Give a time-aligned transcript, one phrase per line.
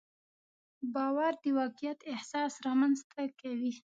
[0.93, 3.71] باور د واقعیت احساس رامنځته کوي.